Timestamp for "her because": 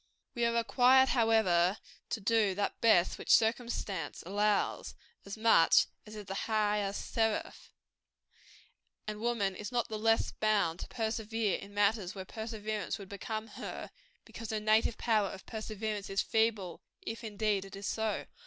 13.49-14.49